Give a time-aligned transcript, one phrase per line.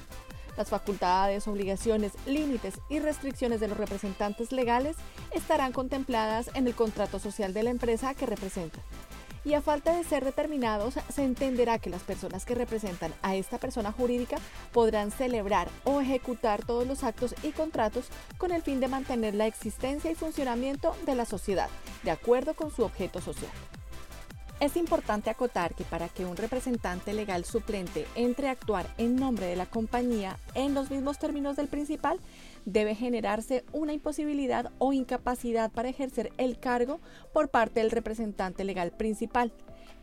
[0.56, 4.96] Las facultades, obligaciones, límites y restricciones de los representantes legales
[5.32, 8.78] estarán contempladas en el contrato social de la empresa que representa
[9.44, 13.58] y a falta de ser determinados, se entenderá que las personas que representan a esta
[13.58, 14.36] persona jurídica
[14.72, 18.06] podrán celebrar o ejecutar todos los actos y contratos
[18.38, 21.68] con el fin de mantener la existencia y funcionamiento de la sociedad,
[22.02, 23.50] de acuerdo con su objeto social.
[24.62, 29.46] Es importante acotar que para que un representante legal suplente entre a actuar en nombre
[29.46, 32.20] de la compañía en los mismos términos del principal,
[32.64, 37.00] debe generarse una imposibilidad o incapacidad para ejercer el cargo
[37.32, 39.52] por parte del representante legal principal.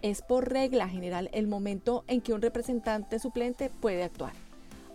[0.02, 4.34] Es por regla general el momento en que un representante suplente puede actuar.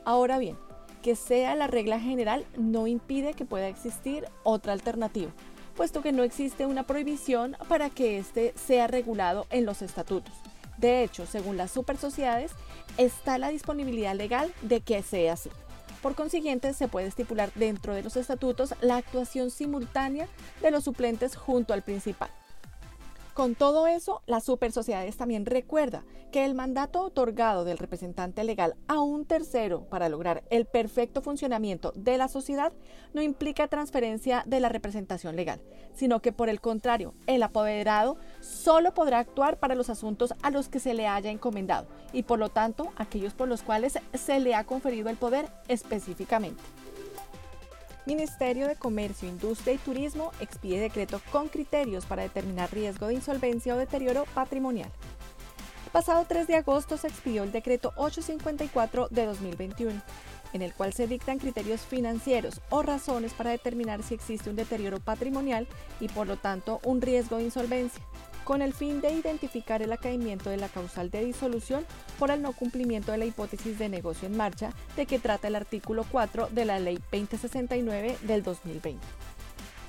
[0.05, 0.59] Ahora bien,
[1.01, 5.33] que sea la regla general no impide que pueda existir otra alternativa
[5.75, 10.33] puesto que no existe una prohibición para que éste sea regulado en los estatutos.
[10.79, 12.53] De hecho, según las supersociedades,
[12.97, 15.51] está la disponibilidad legal de que sea así.
[16.03, 20.29] Por consiguiente, se puede estipular dentro de los estatutos la actuación simultánea
[20.61, 22.31] de los suplentes junto al principal.
[23.35, 29.01] Con todo eso, las supersociedades también recuerda que el mandato otorgado del representante legal a
[29.01, 32.73] un tercero para lograr el perfecto funcionamiento de la sociedad
[33.13, 35.61] no implica transferencia de la representación legal,
[35.95, 40.69] sino que por el contrario, el apoderado solo podrá actuar para los asuntos a los
[40.69, 44.55] que se le haya encomendado y por lo tanto aquellos por los cuales se le
[44.55, 46.63] ha conferido el poder específicamente.
[48.07, 53.75] Ministerio de Comercio, Industria y Turismo expide decreto con criterios para determinar riesgo de insolvencia
[53.75, 54.91] o deterioro patrimonial.
[55.87, 60.03] El pasado 3 de agosto se expidió el decreto 854 de 2021,
[60.55, 65.01] en el cual se dictan criterios financieros o razones para determinar si existe un deterioro
[65.01, 65.69] patrimonial
[66.01, 68.03] y por lo tanto un riesgo de insolvencia
[68.45, 71.85] con el fin de identificar el acaimiento de la causal de disolución
[72.19, 75.57] por el no cumplimiento de la hipótesis de negocio en marcha de que trata el
[75.57, 79.05] artículo 4 de la Ley 2069 del 2020.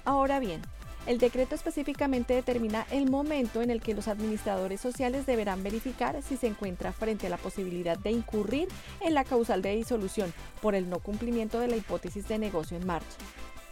[0.05, 0.61] Ahora bien,
[1.05, 6.37] el decreto específicamente determina el momento en el que los administradores sociales deberán verificar si
[6.37, 8.67] se encuentra frente a la posibilidad de incurrir
[9.01, 12.85] en la causal de disolución por el no cumplimiento de la hipótesis de negocio en
[12.85, 13.17] marcha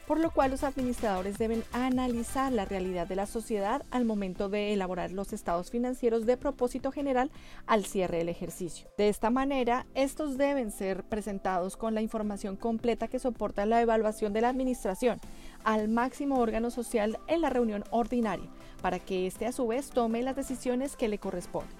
[0.07, 4.73] por lo cual los administradores deben analizar la realidad de la sociedad al momento de
[4.73, 7.31] elaborar los estados financieros de propósito general
[7.67, 8.89] al cierre del ejercicio.
[8.97, 14.33] De esta manera, estos deben ser presentados con la información completa que soporta la evaluación
[14.33, 15.19] de la administración
[15.63, 18.49] al máximo órgano social en la reunión ordinaria,
[18.81, 21.75] para que éste a su vez tome las decisiones que le corresponden.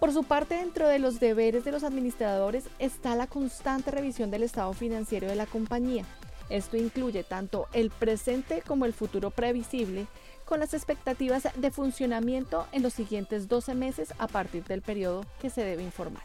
[0.00, 4.42] Por su parte, dentro de los deberes de los administradores está la constante revisión del
[4.42, 6.04] estado financiero de la compañía,
[6.50, 10.06] esto incluye tanto el presente como el futuro previsible,
[10.44, 15.48] con las expectativas de funcionamiento en los siguientes 12 meses a partir del periodo que
[15.48, 16.22] se debe informar,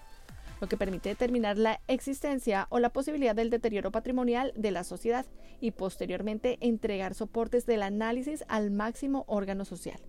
[0.60, 5.26] lo que permite determinar la existencia o la posibilidad del deterioro patrimonial de la sociedad
[5.60, 10.00] y posteriormente entregar soportes del análisis al máximo órgano social.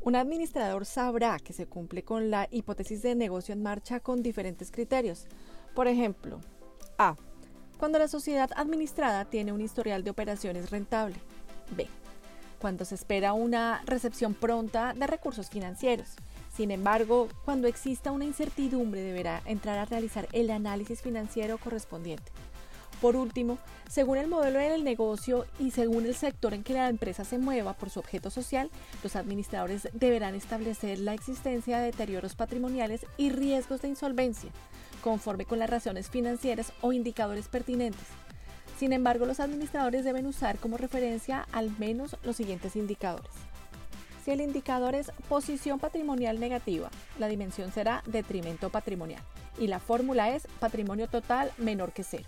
[0.00, 4.70] Un administrador sabrá que se cumple con la hipótesis de negocio en marcha con diferentes
[4.70, 5.26] criterios.
[5.74, 6.40] Por ejemplo,
[6.98, 7.16] A
[7.78, 11.16] cuando la sociedad administrada tiene un historial de operaciones rentable.
[11.76, 11.88] B.
[12.58, 16.16] Cuando se espera una recepción pronta de recursos financieros.
[16.56, 22.30] Sin embargo, cuando exista una incertidumbre deberá entrar a realizar el análisis financiero correspondiente.
[23.00, 23.58] Por último,
[23.90, 27.74] según el modelo del negocio y según el sector en que la empresa se mueva
[27.74, 28.70] por su objeto social,
[29.02, 34.50] los administradores deberán establecer la existencia de deterioros patrimoniales y riesgos de insolvencia,
[35.02, 38.06] conforme con las razones financieras o indicadores pertinentes.
[38.78, 43.32] Sin embargo, los administradores deben usar como referencia al menos los siguientes indicadores.
[44.24, 49.22] Si el indicador es posición patrimonial negativa, la dimensión será detrimento patrimonial
[49.58, 52.24] y la fórmula es patrimonio total menor que cero.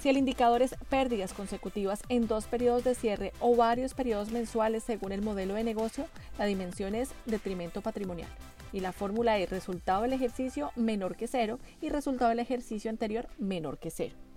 [0.00, 4.84] Si el indicador es pérdidas consecutivas en dos periodos de cierre o varios periodos mensuales
[4.84, 6.06] según el modelo de negocio,
[6.38, 8.30] la dimensión es detrimento patrimonial
[8.72, 13.26] y la fórmula es resultado del ejercicio menor que cero y resultado del ejercicio anterior
[13.36, 14.29] menor que cero.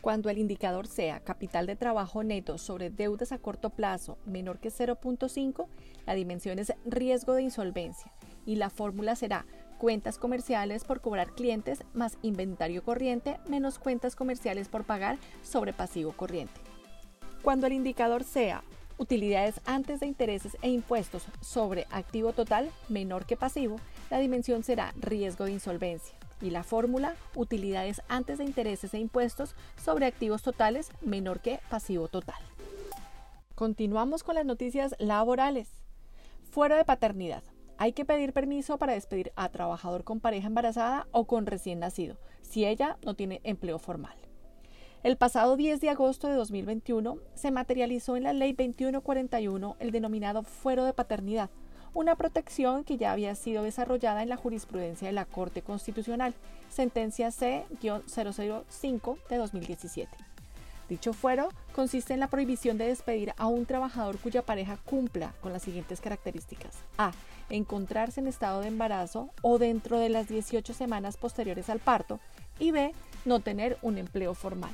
[0.00, 4.70] Cuando el indicador sea capital de trabajo neto sobre deudas a corto plazo menor que
[4.70, 5.66] 0.5,
[6.06, 8.12] la dimensión es riesgo de insolvencia
[8.46, 9.44] y la fórmula será
[9.76, 16.12] cuentas comerciales por cobrar clientes más inventario corriente menos cuentas comerciales por pagar sobre pasivo
[16.12, 16.60] corriente.
[17.42, 18.62] Cuando el indicador sea
[18.98, 23.76] utilidades antes de intereses e impuestos sobre activo total menor que pasivo,
[24.10, 29.54] la dimensión será riesgo de insolvencia y la fórmula utilidades antes de intereses e impuestos
[29.82, 32.40] sobre activos totales menor que pasivo total.
[33.54, 35.68] Continuamos con las noticias laborales.
[36.50, 37.42] Fuera de paternidad.
[37.76, 42.16] Hay que pedir permiso para despedir a trabajador con pareja embarazada o con recién nacido,
[42.42, 44.16] si ella no tiene empleo formal.
[45.04, 50.42] El pasado 10 de agosto de 2021 se materializó en la Ley 2141 el denominado
[50.42, 51.50] fuero de paternidad,
[51.94, 56.34] una protección que ya había sido desarrollada en la jurisprudencia de la Corte Constitucional,
[56.70, 60.08] sentencia C-005 de 2017.
[60.88, 65.52] Dicho fuero consiste en la prohibición de despedir a un trabajador cuya pareja cumpla con
[65.52, 66.76] las siguientes características.
[66.96, 67.12] A.
[67.50, 72.20] Encontrarse en estado de embarazo o dentro de las 18 semanas posteriores al parto.
[72.58, 72.92] Y B.
[73.24, 74.70] No tener un empleo formal.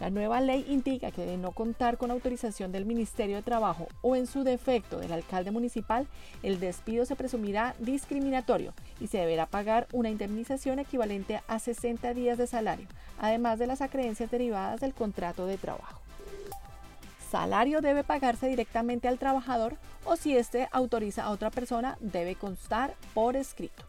[0.00, 4.14] La nueva ley indica que de no contar con autorización del Ministerio de Trabajo o
[4.14, 6.06] en su defecto del alcalde municipal,
[6.44, 12.38] el despido se presumirá discriminatorio y se deberá pagar una indemnización equivalente a 60 días
[12.38, 12.86] de salario,
[13.18, 16.00] además de las acreencias derivadas del contrato de trabajo.
[17.30, 22.94] Salario debe pagarse directamente al trabajador o si éste autoriza a otra persona debe constar
[23.14, 23.84] por escrito.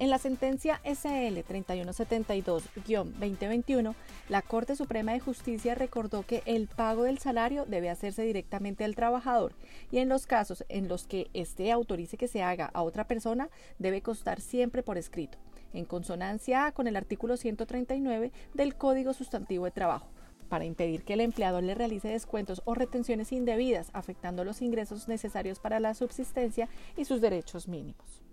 [0.00, 3.94] En la sentencia SL 3172-2021,
[4.28, 8.96] la Corte Suprema de Justicia recordó que el pago del salario debe hacerse directamente al
[8.96, 9.52] trabajador
[9.92, 13.50] y en los casos en los que éste autorice que se haga a otra persona
[13.78, 15.38] debe constar siempre por escrito,
[15.72, 20.08] en consonancia con el artículo 139 del Código Sustantivo de Trabajo
[20.48, 25.60] para impedir que el empleador le realice descuentos o retenciones indebidas, afectando los ingresos necesarios
[25.60, 28.23] para la subsistencia y sus derechos mínimos.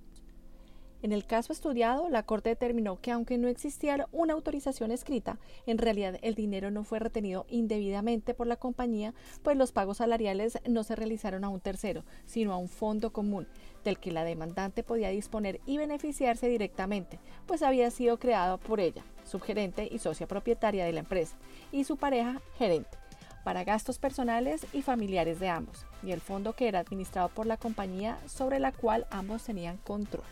[1.04, 5.80] En el caso estudiado, la Corte determinó que aunque no existiera una autorización escrita, en
[5.80, 10.84] realidad el dinero no fue retenido indebidamente por la compañía, pues los pagos salariales no
[10.84, 13.48] se realizaron a un tercero, sino a un fondo común,
[13.84, 17.18] del que la demandante podía disponer y beneficiarse directamente,
[17.48, 21.36] pues había sido creado por ella, subgerente y socia propietaria de la empresa,
[21.72, 23.00] y su pareja gerente
[23.44, 27.58] para gastos personales y familiares de ambos, y el fondo que era administrado por la
[27.58, 30.24] compañía sobre la cual ambos tenían control.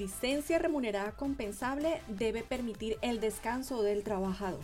[0.00, 4.62] Licencia remunerada compensable debe permitir el descanso del trabajador.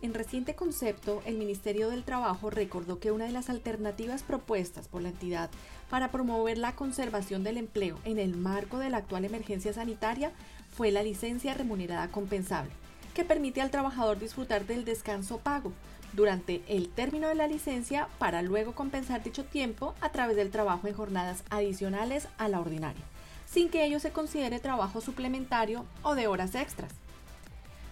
[0.00, 5.02] En reciente concepto, el Ministerio del Trabajo recordó que una de las alternativas propuestas por
[5.02, 5.50] la entidad
[5.90, 10.32] para promover la conservación del empleo en el marco de la actual emergencia sanitaria
[10.74, 12.72] fue la licencia remunerada compensable,
[13.12, 15.74] que permite al trabajador disfrutar del descanso pago
[16.14, 20.88] durante el término de la licencia para luego compensar dicho tiempo a través del trabajo
[20.88, 23.04] en jornadas adicionales a la ordinaria
[23.52, 26.92] sin que ello se considere trabajo suplementario o de horas extras.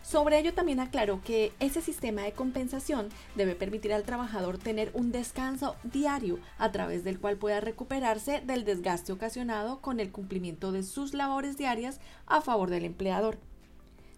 [0.02, 5.12] Sobre ello también aclaró que ese sistema de compensación debe permitir al trabajador tener un
[5.12, 10.82] descanso diario a través del cual pueda recuperarse del desgaste ocasionado con el cumplimiento de
[10.82, 13.38] sus labores diarias a favor del empleador.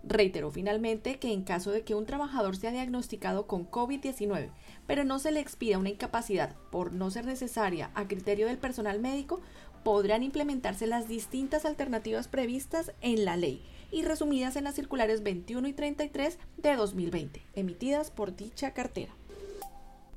[0.04, 4.50] Reiteró finalmente que en caso de que un trabajador sea diagnosticado con COVID-19,
[4.86, 8.98] pero no se le expida una incapacidad por no ser necesaria a criterio del personal
[8.98, 9.40] médico,
[9.82, 15.68] podrán implementarse las distintas alternativas previstas en la ley y resumidas en las circulares 21
[15.68, 19.12] y 33 de 2020, emitidas por dicha cartera.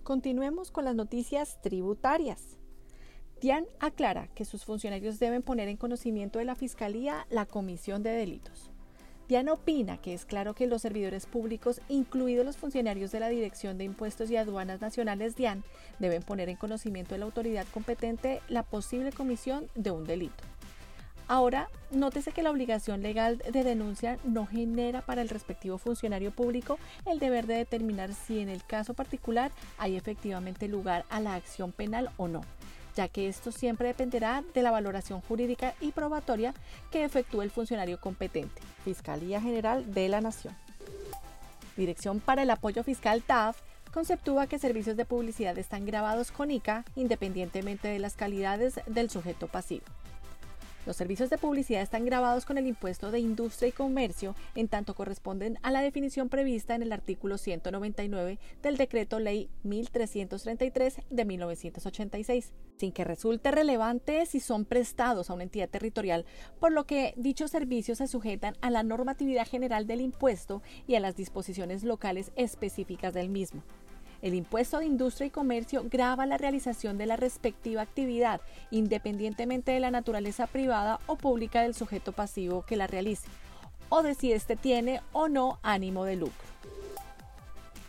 [0.03, 2.57] Continuemos con las noticias tributarias.
[3.41, 8.12] DIAN aclara que sus funcionarios deben poner en conocimiento de la Fiscalía la comisión de
[8.12, 8.72] delitos.
[9.27, 13.77] Diana opina que es claro que los servidores públicos, incluidos los funcionarios de la Dirección
[13.77, 15.63] de Impuestos y Aduanas Nacionales DIAN,
[15.98, 20.44] deben poner en conocimiento de la autoridad competente la posible comisión de un delito.
[21.27, 26.77] Ahora, nótese que la obligación legal de denuncia no genera para el respectivo funcionario público
[27.08, 31.72] el deber de determinar si en el caso particular hay efectivamente lugar a la acción
[31.72, 32.41] penal o no
[32.95, 36.53] ya que esto siempre dependerá de la valoración jurídica y probatoria
[36.91, 40.55] que efectúe el funcionario competente, Fiscalía General de la Nación.
[41.75, 43.57] Dirección para el Apoyo Fiscal TAF
[43.93, 49.47] conceptúa que servicios de publicidad están grabados con ICA independientemente de las calidades del sujeto
[49.47, 49.85] pasivo.
[50.85, 54.93] Los servicios de publicidad están grabados con el impuesto de industria y comercio, en tanto
[54.93, 62.53] corresponden a la definición prevista en el artículo 199 del Decreto Ley 1333 de 1986,
[62.77, 66.25] sin que resulte relevante si son prestados a una entidad territorial,
[66.59, 70.99] por lo que dichos servicios se sujetan a la normatividad general del impuesto y a
[70.99, 73.63] las disposiciones locales específicas del mismo.
[74.22, 78.41] El impuesto de industria y comercio grava la realización de la respectiva actividad,
[78.72, 83.27] independientemente de la naturaleza privada o pública del sujeto pasivo que la realice,
[83.89, 86.45] o de si éste tiene o no ánimo de lucro.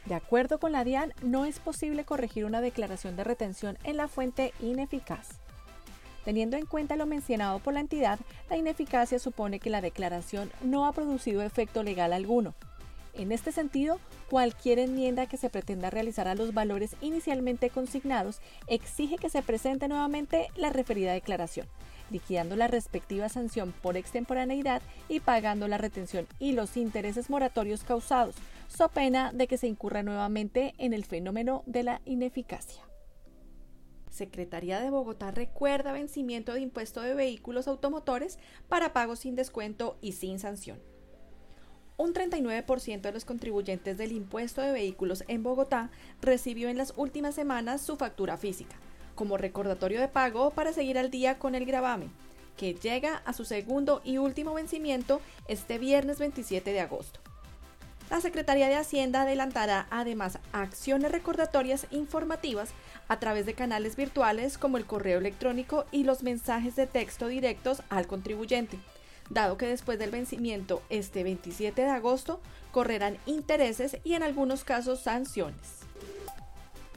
[0.05, 4.07] De acuerdo con la DIAN, no es posible corregir una declaración de retención en la
[4.07, 5.41] fuente ineficaz.
[6.25, 8.19] Teniendo en cuenta lo mencionado por la entidad,
[8.51, 12.55] la ineficacia supone que la declaración no ha producido efecto legal alguno,
[13.15, 19.17] en este sentido, cualquier enmienda que se pretenda realizar a los valores inicialmente consignados exige
[19.17, 21.67] que se presente nuevamente la referida declaración,
[22.11, 28.37] liquidando la respectiva sanción por extemporaneidad y pagando la retención y los intereses moratorios causados,
[28.69, 32.83] so pena de que se incurra nuevamente en el fenómeno de la ineficacia.
[34.11, 40.13] Secretaría de Bogotá recuerda vencimiento de impuesto de vehículos automotores para pago sin descuento y
[40.13, 40.96] sin sanción.
[41.99, 47.35] Un 39% de los contribuyentes del impuesto de vehículos en Bogotá recibió en las últimas
[47.35, 48.77] semanas su factura física,
[49.15, 52.11] como recordatorio de pago para seguir al día con el gravamen,
[52.59, 57.21] que llega a su segundo y último vencimiento este viernes 27 de agosto.
[58.11, 62.71] La Secretaría de Hacienda adelantará además acciones recordatorias informativas
[63.09, 67.83] a través de canales virtuales como el correo electrónico y los mensajes de texto directos
[67.89, 68.79] al contribuyente
[69.31, 72.41] dado que después del vencimiento este 27 de agosto
[72.73, 75.81] correrán intereses y en algunos casos sanciones.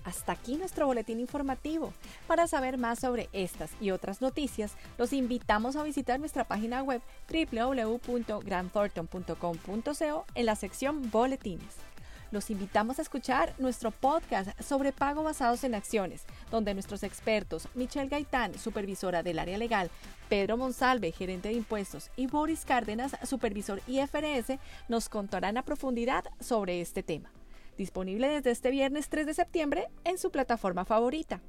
[0.03, 1.93] Hasta aquí nuestro boletín informativo.
[2.25, 7.01] Para saber más sobre estas y otras noticias, los invitamos a visitar nuestra página web
[7.29, 11.89] www.grandthornton.com.co en la sección Boletines
[12.31, 18.09] los invitamos a escuchar nuestro podcast sobre pago basados en acciones, donde nuestros expertos, Michelle
[18.09, 19.89] Gaitán, supervisora del área legal,
[20.29, 26.81] Pedro Monsalve, gerente de impuestos, y Boris Cárdenas, supervisor IFRS, nos contarán a profundidad sobre
[26.81, 27.31] este tema.
[27.77, 31.41] Disponible desde este viernes 3 de septiembre en su plataforma favorita.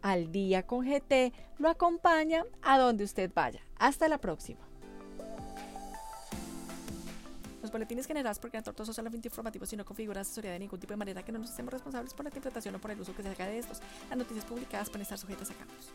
[0.00, 3.60] Al día con GT lo acompaña a donde usted vaya.
[3.76, 4.71] Hasta la próxima.
[7.72, 10.98] Boletines generados por Gran Tortoso solamente informativos y no configuran asesoría de ningún tipo de
[10.98, 13.28] manera que no nos hacemos responsables por la interpretación o por el uso que se
[13.30, 13.80] haga de estos.
[14.08, 15.92] Las noticias publicadas pueden estar sujetas a cambios.